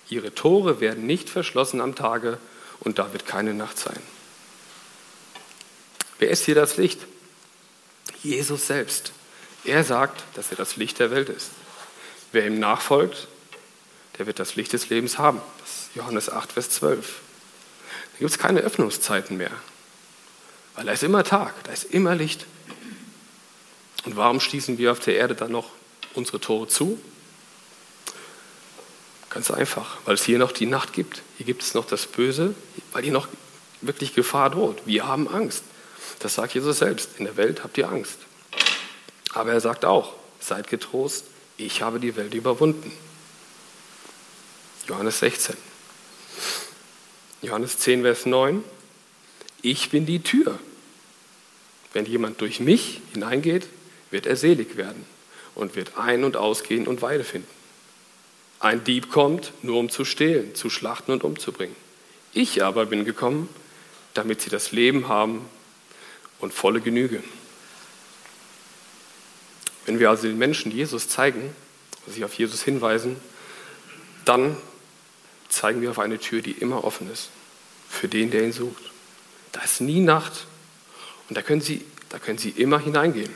[0.10, 2.38] Ihre Tore werden nicht verschlossen am Tage
[2.80, 4.00] und da wird keine Nacht sein.
[6.18, 7.02] Wer ist hier das Licht?
[8.24, 9.12] Jesus selbst.
[9.66, 11.50] Er sagt, dass er das Licht der Welt ist.
[12.32, 13.28] Wer ihm nachfolgt,
[14.18, 15.42] der wird das Licht des Lebens haben.
[15.62, 17.20] Das ist Johannes 8, Vers 12.
[18.14, 19.52] Da gibt es keine Öffnungszeiten mehr,
[20.76, 22.46] weil da ist immer Tag, da ist immer Licht.
[24.06, 25.72] Und warum schließen wir auf der Erde dann noch
[26.14, 27.00] unsere Tore zu?
[29.30, 31.22] Ganz einfach, weil es hier noch die Nacht gibt.
[31.38, 32.56] Hier gibt es noch das Böse,
[32.94, 33.28] weil hier noch
[33.82, 34.82] wirklich Gefahr droht.
[34.86, 35.64] Wir haben Angst.
[36.20, 37.10] Das sagt Jesus selbst.
[37.18, 38.18] In der Welt habt ihr Angst.
[39.34, 41.26] Aber er sagt auch, seid getrost,
[41.58, 42.92] ich habe die Welt überwunden.
[44.88, 45.56] Johannes 16.
[47.42, 48.64] Johannes 10, Vers 9.
[49.62, 50.60] Ich bin die Tür.
[51.94, 53.68] Wenn jemand durch mich hineingeht,
[54.12, 55.06] wird er selig werden
[55.56, 57.48] und wird ein- und ausgehen und Weide finden.
[58.60, 61.76] Ein Dieb kommt, nur um zu stehlen, zu schlachten und umzubringen.
[62.34, 63.50] Ich aber bin gekommen,
[64.14, 65.46] damit sie das Leben haben
[66.40, 67.24] und volle Genüge.
[69.86, 71.56] Wenn wir also den Menschen Jesus zeigen,
[72.08, 73.18] sie auf Jesus hinweisen,
[74.26, 74.58] dann
[75.50, 77.30] zeigen wir auf eine Tür, die immer offen ist,
[77.90, 78.84] für den, der ihn sucht.
[79.52, 80.46] Da ist nie Nacht
[81.30, 83.32] und da können sie, da können sie immer hineingehen.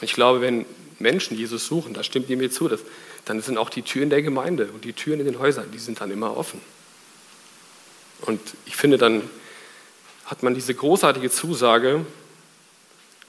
[0.00, 0.66] Ich glaube, wenn
[0.98, 2.80] Menschen Jesus suchen, da stimmt ihr mir zu, dass,
[3.24, 6.00] dann sind auch die Türen der Gemeinde und die Türen in den Häusern, die sind
[6.00, 6.60] dann immer offen.
[8.22, 9.22] Und ich finde, dann
[10.24, 12.04] hat man diese großartige Zusage,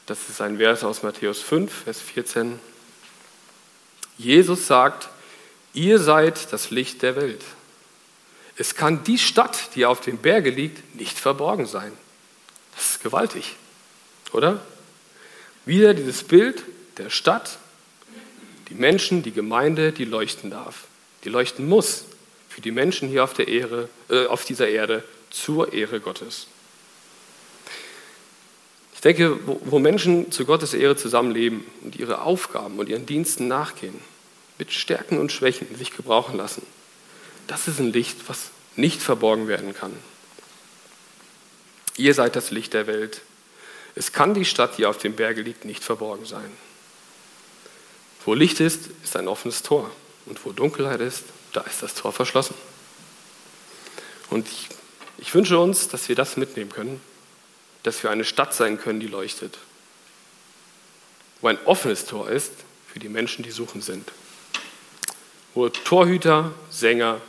[0.06, 2.60] das ist ein Vers aus Matthäus 5, Vers 14.
[4.18, 5.10] Jesus sagt,
[5.78, 7.44] ihr seid das Licht der Welt.
[8.58, 11.92] Es kann die Stadt, die auf dem Berge liegt, nicht verborgen sein.
[12.76, 13.56] Das ist gewaltig,
[14.34, 14.60] oder?
[15.66, 16.64] Wieder dieses Bild
[16.98, 17.60] der Stadt,
[18.70, 20.86] die Menschen, die Gemeinde, die leuchten darf,
[21.24, 22.06] die leuchten muss
[22.50, 26.48] für die Menschen hier auf, der Ehre, äh, auf dieser Erde zur Ehre Gottes.
[28.96, 33.48] Ich denke, wo, wo Menschen zu Gottes Ehre zusammenleben und ihre Aufgaben und ihren Diensten
[33.48, 34.00] nachgehen,
[34.58, 36.66] mit Stärken und Schwächen sich gebrauchen lassen,
[37.48, 39.94] das ist ein Licht, was nicht verborgen werden kann.
[41.96, 43.22] Ihr seid das Licht der Welt.
[43.96, 46.52] Es kann die Stadt, die auf dem Berge liegt, nicht verborgen sein.
[48.26, 49.90] Wo Licht ist, ist ein offenes Tor.
[50.26, 52.56] Und wo Dunkelheit ist, da ist das Tor verschlossen.
[54.30, 54.68] Und ich,
[55.18, 57.02] ich wünsche uns, dass wir das mitnehmen können
[57.88, 59.58] dass wir eine Stadt sein können, die leuchtet.
[61.40, 62.52] Wo ein offenes Tor ist
[62.92, 64.12] für die Menschen, die suchen sind.
[65.58, 67.20] Wo Torhüter, Sänger,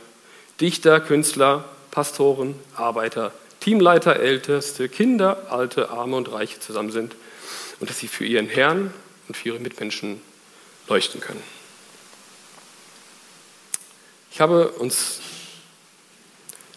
[0.61, 7.15] Dichter, Künstler, Pastoren, Arbeiter, Teamleiter, Älteste, Kinder, Alte, Arme und Reiche zusammen sind
[7.79, 8.93] und dass sie für ihren Herrn
[9.27, 10.21] und für ihre Mitmenschen
[10.87, 11.41] leuchten können.
[14.31, 15.21] Ich habe uns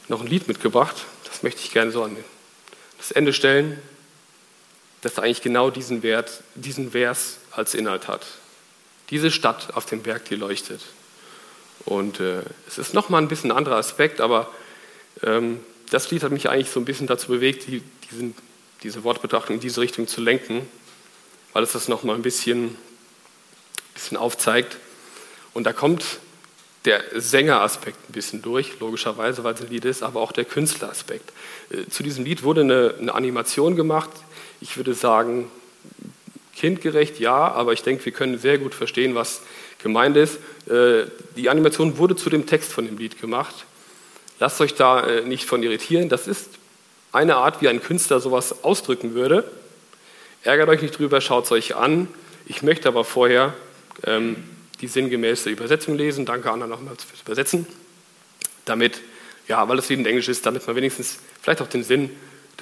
[0.09, 2.17] noch ein Lied mitgebracht, das möchte ich gerne so an
[2.97, 3.79] das Ende stellen,
[5.03, 8.25] das eigentlich genau diesen Wert, diesen Vers als Inhalt hat.
[9.11, 10.81] Diese Stadt auf dem Berg, die leuchtet.
[11.85, 14.51] Und äh, es ist nochmal ein bisschen ein anderer Aspekt, aber
[15.23, 18.35] ähm, das Lied hat mich eigentlich so ein bisschen dazu bewegt, die, diesen,
[18.83, 20.67] diese Wortbetrachtung in diese Richtung zu lenken,
[21.53, 22.77] weil es das nochmal ein bisschen,
[23.95, 24.77] bisschen aufzeigt.
[25.55, 26.05] Und da kommt
[26.85, 31.33] der Sängeraspekt ein bisschen durch, logischerweise, weil es ein Lied ist, aber auch der Künstleraspekt.
[31.71, 34.11] Äh, zu diesem Lied wurde eine, eine Animation gemacht.
[34.61, 35.51] Ich würde sagen,
[36.63, 39.43] kindgerecht ja, aber ich denke, wir können sehr gut verstehen, was
[39.83, 40.37] gemeint ist.
[40.71, 43.67] Äh, die Animation wurde zu dem Text von dem Lied gemacht.
[44.39, 46.09] Lasst euch da äh, nicht von irritieren.
[46.09, 46.51] Das ist
[47.11, 49.43] eine Art, wie ein Künstler sowas ausdrücken würde.
[50.45, 52.07] Ärgert euch nicht drüber, schaut es euch an.
[52.47, 53.55] Ich möchte aber vorher
[54.05, 54.37] ähm,
[54.81, 56.27] die sinngemäße Übersetzung lesen.
[56.27, 57.67] Danke Anna nochmal fürs Übersetzen.
[58.67, 59.01] Damit,
[59.49, 62.11] ja, weil Lied in Englisch ist, damit man wenigstens vielleicht auch den Sinn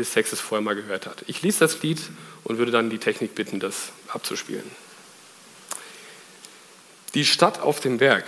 [0.00, 1.24] des Textes vorher mal gehört hat.
[1.26, 2.00] Ich lese das Lied
[2.44, 4.68] und würde dann die Technik bitten, das abzuspielen.
[7.14, 8.24] Die Stadt auf dem Berg.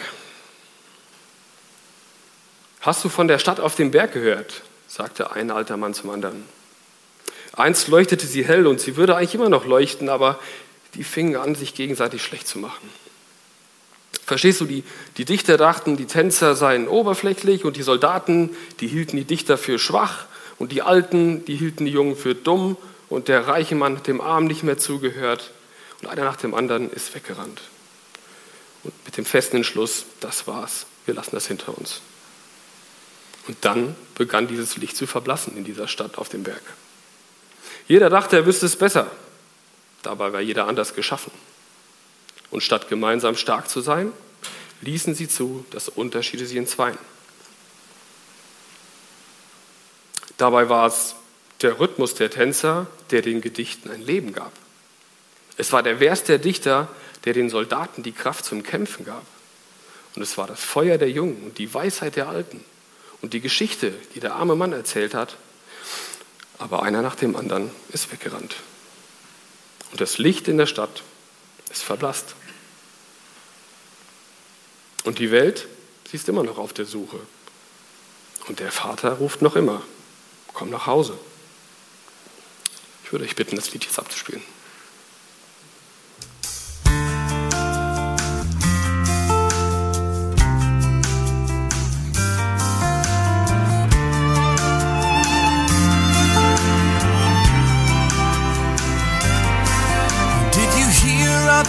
[2.81, 4.63] Hast du von der Stadt auf dem Berg gehört?
[4.89, 6.45] sagte ein alter Mann zum anderen.
[7.55, 10.39] Einst leuchtete sie hell und sie würde eigentlich immer noch leuchten, aber
[10.95, 12.91] die fingen an, sich gegenseitig schlecht zu machen.
[14.25, 14.85] Verstehst du, die,
[15.17, 19.79] die Dichter dachten, die Tänzer seien oberflächlich und die Soldaten, die hielten die Dichter für
[19.79, 20.27] schwach
[20.63, 22.77] und die Alten, die hielten die Jungen für dumm
[23.09, 25.51] und der reiche Mann hat dem Arm nicht mehr zugehört
[26.01, 27.63] und einer nach dem anderen ist weggerannt.
[28.85, 32.01] Und mit dem festen Entschluss, das war's, wir lassen das hinter uns.
[33.49, 36.63] Und dann begann dieses Licht zu verblassen in dieser Stadt auf dem Berg.
[37.89, 39.11] Jeder dachte, er wüsste es besser.
[40.05, 41.33] Dabei war jeder anders geschaffen.
[42.53, 44.13] Und statt gemeinsam stark zu sein,
[44.83, 46.99] ließen sie zu, dass Unterschiede sie entzweien.
[50.43, 51.15] Dabei war es
[51.61, 54.51] der Rhythmus der Tänzer, der den Gedichten ein Leben gab.
[55.57, 56.89] Es war der Vers der Dichter,
[57.25, 59.25] der den Soldaten die Kraft zum Kämpfen gab.
[60.17, 62.65] Und es war das Feuer der Jungen und die Weisheit der Alten
[63.21, 65.37] und die Geschichte, die der arme Mann erzählt hat.
[66.59, 68.57] Aber einer nach dem anderen ist weggerannt.
[69.93, 71.05] Und das Licht in der Stadt
[71.71, 72.35] ist verblasst.
[75.05, 75.69] Und die Welt,
[76.11, 77.21] sie ist immer noch auf der Suche.
[78.49, 79.83] Und der Vater ruft noch immer,
[80.53, 81.19] komm nach Hause.
[83.05, 84.43] Ich würde euch bitten, das Lied jetzt abzuspielen.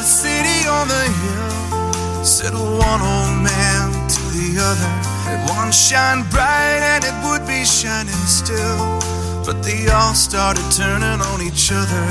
[0.03, 5.12] the city on the hill, said one old man to the other.
[5.33, 8.99] It won't shine bright and it would be shining still,
[9.45, 12.05] but they all started turning on each other.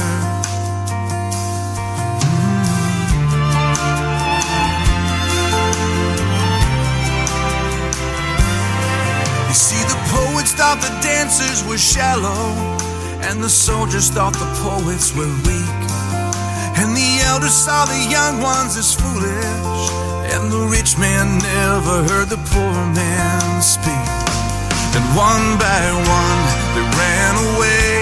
[2.27, 2.73] Mm-hmm.
[9.49, 12.57] You see, the poets thought the dancers were shallow,
[13.29, 15.83] and the soldiers thought the poets were weak.
[16.81, 22.29] And the elders saw the young ones as foolish, and the rich man never heard
[22.29, 24.09] the poor man speak.
[24.97, 26.41] And one by one
[26.75, 27.93] they ran away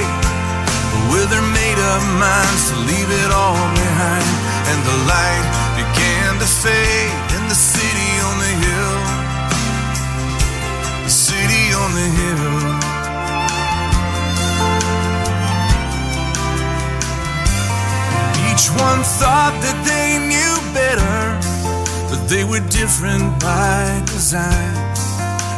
[1.11, 4.31] with their made up minds to leave it all behind.
[4.71, 5.47] And the light
[5.81, 8.97] began to fade in the city on the hill.
[11.07, 12.91] The city on the hill.
[18.51, 21.50] Each one thought that they knew better,
[22.11, 24.75] but they were different by design.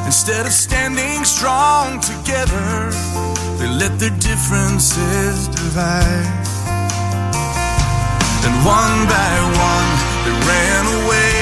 [0.04, 2.92] Instead of standing strong together,
[3.56, 6.28] they let their differences divide.
[8.44, 9.32] And one by
[9.72, 9.90] one,
[10.24, 11.36] they ran away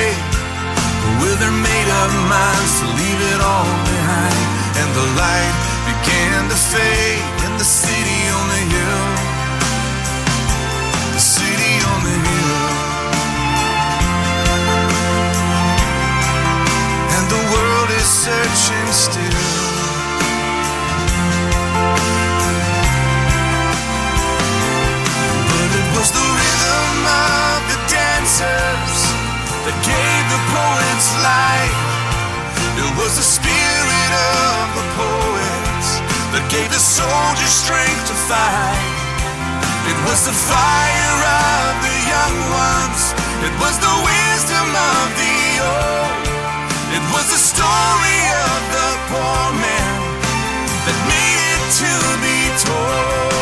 [1.20, 4.46] with their made up minds to leave it all behind.
[4.78, 5.56] And the light
[5.90, 9.09] began to fade in the city on the hill
[18.20, 19.48] searching still.
[25.48, 28.96] But it was the rhythm of the dancers
[29.64, 31.80] that gave the poets life.
[32.76, 35.88] It was the spirit of the poets
[36.36, 38.84] that gave the soldiers strength to fight.
[39.88, 43.02] It was the fire of the young ones.
[43.48, 45.29] It was the wisdom of the
[47.20, 50.00] was the story of the poor man
[50.86, 51.92] that needed to
[52.24, 53.36] be told.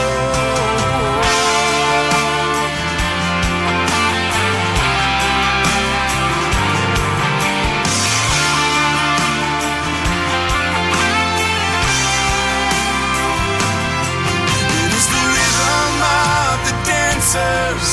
[14.74, 15.94] It is the rhythm
[16.26, 17.88] of the dancers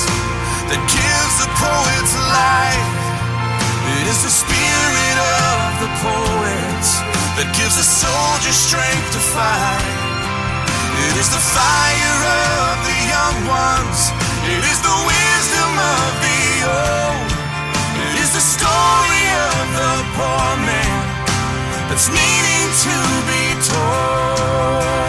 [0.65, 2.89] that gives the poets life.
[4.01, 4.33] It is the
[5.85, 6.89] the poets
[7.37, 9.85] that gives the soldiers strength to fight.
[11.05, 12.17] It is the fire
[12.65, 14.09] of the young ones.
[14.49, 17.29] It is the wisdom of the old.
[18.01, 21.05] It is the story of the poor man
[21.85, 22.95] that's needing to
[23.29, 25.05] be told.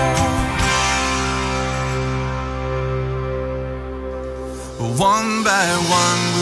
[5.01, 6.36] One by one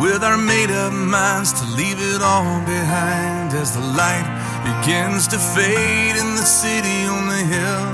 [0.00, 4.26] with our made up minds to leave it all behind as the light
[4.62, 7.88] begins to fade in the city on the hill.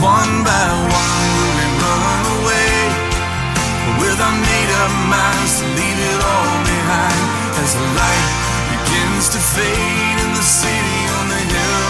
[0.00, 2.76] One by one will we run away
[4.00, 7.24] with our made up minds to leave it all behind
[7.60, 8.28] as the light
[8.72, 11.88] begins to fade in the city on the hill.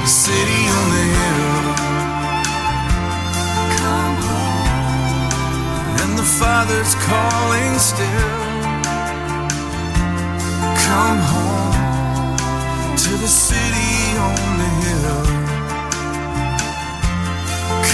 [0.00, 2.01] The city on the hill.
[6.22, 8.30] the Father's calling still.
[10.86, 12.36] Come home
[12.96, 15.24] to the city on the hill.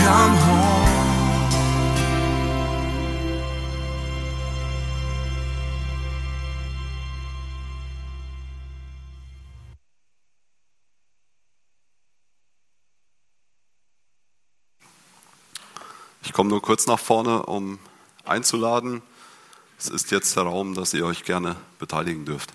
[0.00, 0.78] Come home.
[16.22, 17.78] Ich komme nur kurz nach vorne, um
[18.28, 19.02] einzuladen.
[19.78, 22.52] Es ist jetzt der Raum, dass ihr euch gerne beteiligen dürft.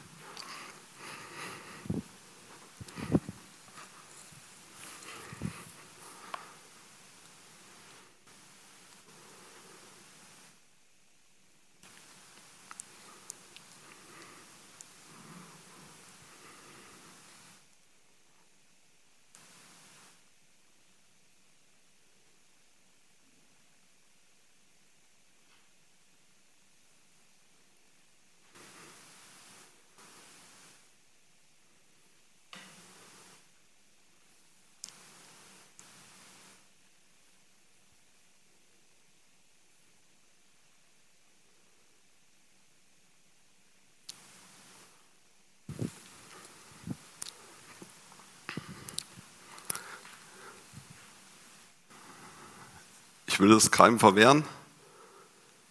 [53.43, 54.45] Will es keinem verwehren.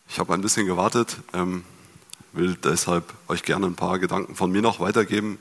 [0.07, 1.65] Ich habe ein bisschen gewartet, ähm,
[2.33, 5.39] will deshalb euch gerne ein paar Gedanken von mir noch weitergeben,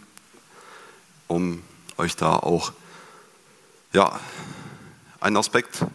[1.27, 1.61] um
[1.97, 2.71] euch da auch
[3.91, 4.17] ja,
[5.19, 5.85] einen Aspekt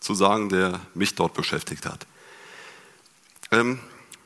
[0.00, 2.06] zu sagen, der mich dort beschäftigt hat.
[3.50, 3.78] Ähm,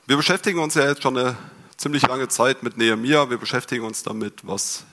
[0.07, 1.37] wir beschäftigen uns ja jetzt schon eine
[1.77, 3.31] ziemlich lange Zeit mit Nehemia.
[3.31, 4.85] Wir beschäftigen uns damit, was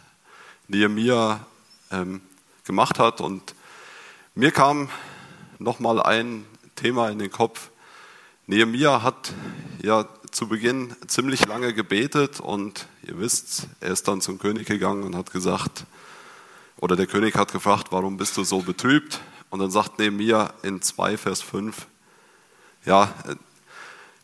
[0.67, 1.45] Nehemia
[1.91, 2.21] ähm,
[2.63, 3.21] gemacht hat.
[3.21, 3.53] Und
[4.33, 4.89] mir kam
[5.59, 6.43] nochmal ein
[6.75, 7.69] Thema in den Kopf.
[8.47, 9.33] Nehemia hat
[9.81, 15.03] ja zu Beginn ziemlich lange gebetet und ihr wisst, er ist dann zum König gegangen
[15.03, 15.85] und hat gesagt,
[16.77, 19.21] oder der König hat gefragt, warum bist du so betrübt?
[19.49, 21.87] Und dann sagt Nehemia in 2 Vers 5,
[22.85, 23.13] ja,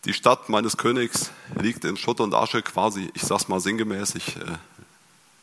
[0.03, 1.31] die Stadt meines Königs
[1.61, 4.57] liegt in Schutt und Asche quasi, ich sag's mal sinngemäß, ich äh,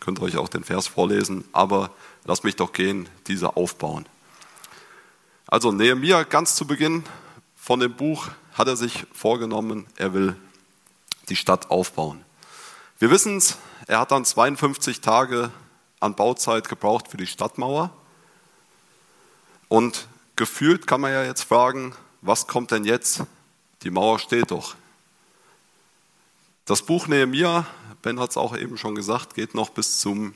[0.00, 1.90] könnt euch auch den Vers vorlesen, aber
[2.24, 4.06] lasst mich doch gehen, diese aufbauen.
[5.50, 7.04] Also Nehemia ganz zu Beginn
[7.56, 10.36] von dem Buch hat er sich vorgenommen, er will
[11.30, 12.22] die Stadt aufbauen.
[12.98, 15.50] Wir wissen es, er hat dann 52 Tage
[16.00, 17.90] an Bauzeit gebraucht für die Stadtmauer.
[19.68, 23.22] Und gefühlt kann man ja jetzt fragen, was kommt denn jetzt?
[23.84, 24.76] Die Mauer steht doch.
[26.66, 27.66] Das Buch Nehemia,
[28.02, 30.34] Ben hat es auch eben schon gesagt, geht noch bis zum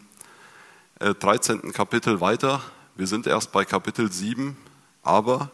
[1.00, 1.64] 13.
[1.68, 2.62] Äh, Kapitel weiter.
[2.96, 4.56] Wir sind erst bei Kapitel 7
[5.02, 5.50] aber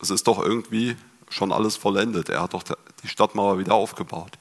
[0.00, 0.96] es ist doch irgendwie
[1.30, 2.28] schon alles vollendet.
[2.28, 2.64] Er hat doch
[3.02, 4.38] die Stadtmauer wieder aufgebaut.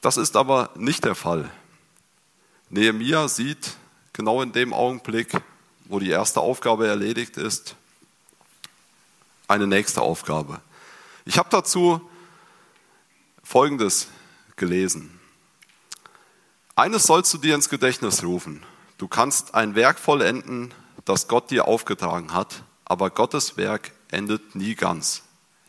[0.00, 1.50] Das ist aber nicht der Fall.
[2.70, 3.76] Nehemia sieht
[4.12, 5.32] genau in dem Augenblick,
[5.84, 7.76] wo die erste Aufgabe erledigt ist,
[9.46, 10.60] eine nächste Aufgabe.
[11.24, 12.00] Ich habe dazu
[13.44, 14.08] Folgendes
[14.56, 15.20] gelesen.
[16.74, 18.64] Eines sollst du dir ins Gedächtnis rufen.
[18.98, 20.72] Du kannst ein Werk vollenden,
[21.04, 25.22] das Gott dir aufgetragen hat, aber Gottes Werk endet nie ganz.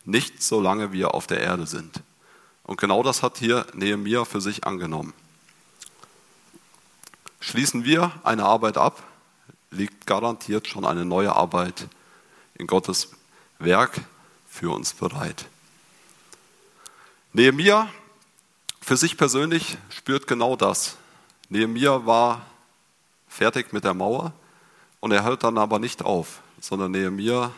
[0.05, 2.01] Nicht solange wir auf der Erde sind.
[2.63, 5.13] Und genau das hat hier Nehemiah für sich angenommen.
[7.39, 9.03] Schließen wir eine Arbeit ab,
[9.69, 11.87] liegt garantiert schon eine neue Arbeit
[12.55, 13.09] in Gottes
[13.59, 14.01] Werk
[14.47, 15.45] für uns bereit.
[17.33, 17.89] Nehemiah
[18.79, 20.97] für sich persönlich spürt genau das.
[21.49, 22.45] Nehemiah war
[23.27, 24.33] fertig mit der Mauer,
[25.03, 27.51] und er hört dann aber nicht auf, sondern Nehemiah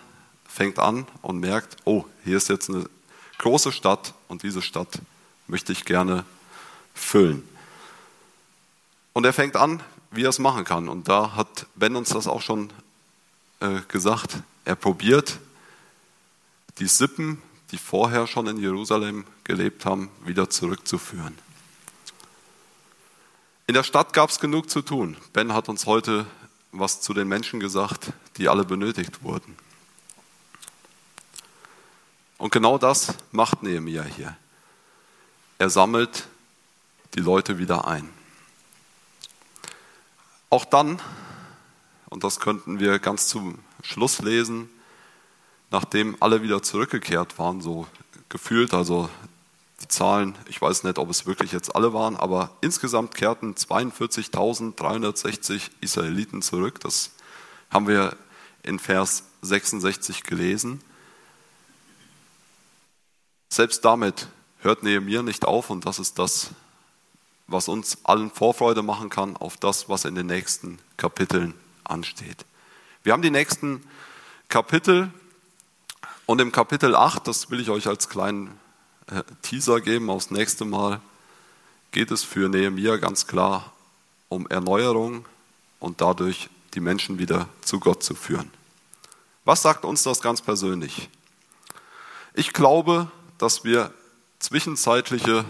[0.47, 2.89] fängt an und merkt, oh, hier ist jetzt eine
[3.37, 4.97] große Stadt und diese Stadt
[5.45, 6.25] möchte ich gerne
[6.95, 7.47] füllen.
[9.13, 10.89] Und er fängt an, wie er es machen kann.
[10.89, 12.73] Und da hat Ben uns das auch schon
[13.59, 14.39] äh, gesagt.
[14.63, 15.37] Er probiert,
[16.79, 21.37] die Sippen, die vorher schon in Jerusalem gelebt haben, wieder zurückzuführen.
[23.67, 25.15] In der Stadt gab es genug zu tun.
[25.31, 26.25] Ben hat uns heute
[26.80, 29.55] was zu den Menschen gesagt, die alle benötigt wurden.
[32.38, 34.36] Und genau das macht Nehemiah hier.
[35.57, 36.28] Er sammelt
[37.13, 38.09] die Leute wieder ein.
[40.49, 41.01] Auch dann,
[42.09, 44.69] und das könnten wir ganz zum Schluss lesen,
[45.71, 47.88] nachdem alle wieder zurückgekehrt waren, so
[48.30, 49.09] gefühlt, also
[49.82, 55.71] die Zahlen, ich weiß nicht, ob es wirklich jetzt alle waren, aber insgesamt kehrten 42.360
[55.82, 56.80] Israeliten zurück.
[56.80, 57.11] Das
[57.69, 58.15] haben wir
[58.63, 60.82] in Vers 66 gelesen.
[63.49, 64.28] Selbst damit
[64.59, 66.51] hört Nehemiah nicht auf und das ist das,
[67.47, 71.53] was uns allen Vorfreude machen kann auf das, was in den nächsten Kapiteln
[71.84, 72.45] ansteht.
[73.03, 73.84] Wir haben die nächsten
[74.49, 75.11] Kapitel.
[76.26, 78.59] Und im Kapitel 8, das will ich euch als kleinen
[79.41, 80.99] Teaser geben aufs nächste Mal,
[81.91, 83.72] geht es für Nehemiah ganz klar
[84.30, 85.26] um Erneuerung
[85.80, 88.51] und dadurch die Menschen wieder zu Gott zu führen.
[89.45, 91.10] Was sagt uns das ganz persönlich?
[92.34, 93.93] Ich glaube, dass wir
[94.39, 95.45] zwischenzeitliche,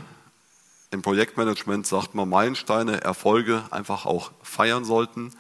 [0.92, 5.34] im Projektmanagement sagt man Meilensteine, Erfolge einfach auch feiern sollten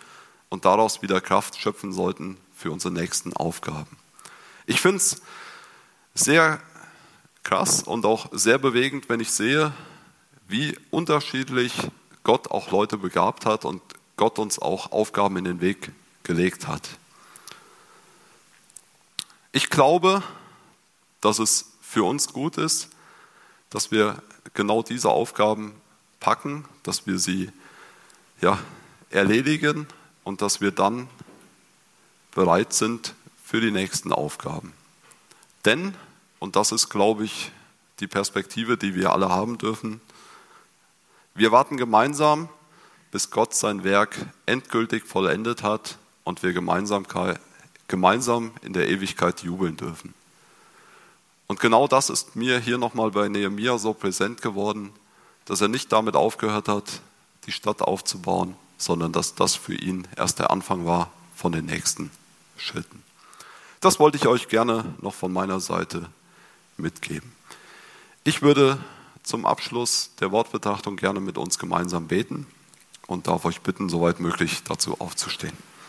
[0.49, 3.97] und daraus wieder Kraft schöpfen sollten für unsere nächsten Aufgaben.
[4.66, 5.22] Ich finde es
[6.16, 6.61] sehr
[7.45, 9.71] krass und auch sehr bewegend, wenn ich sehe,
[10.47, 11.73] wie unterschiedlich
[12.23, 13.81] Gott auch Leute begabt hat und
[14.17, 15.91] Gott uns auch Aufgaben in den Weg
[16.23, 16.81] gelegt hat.
[19.51, 20.23] Ich glaube,
[21.21, 22.89] dass es für uns gut ist,
[23.69, 24.21] dass wir
[24.53, 25.75] genau diese Aufgaben
[26.19, 27.51] packen, dass wir sie
[28.41, 28.59] ja,
[29.11, 29.87] erledigen
[30.23, 31.07] und dass wir dann
[32.31, 34.73] bereit sind für die nächsten Aufgaben.
[35.63, 35.95] Denn,
[36.45, 37.51] und das ist, glaube ich,
[37.99, 39.99] die Perspektive, die wir alle haben dürfen,
[41.33, 42.49] wir warten gemeinsam,
[43.09, 44.15] bis Gott sein Werk
[44.45, 47.07] endgültig vollendet hat und wir gemeinsam,
[47.87, 50.13] gemeinsam in der Ewigkeit jubeln dürfen.
[51.47, 54.91] Und genau das ist mir hier nochmal bei Nehemiah so präsent geworden,
[55.45, 57.01] dass er nicht damit aufgehört hat,
[57.47, 62.11] die Stadt aufzubauen, sondern dass das für ihn erst der Anfang war von den nächsten
[62.55, 63.01] Schritten.
[63.81, 66.07] Das wollte ich euch gerne noch von meiner Seite
[66.78, 67.32] mitgeben.
[68.23, 68.78] Ich würde
[69.23, 72.47] zum Abschluss der Wortbetrachtung gerne mit uns gemeinsam beten
[73.07, 75.57] und darf euch bitten, soweit möglich dazu aufzustehen.